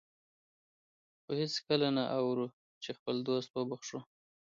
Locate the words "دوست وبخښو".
3.27-3.99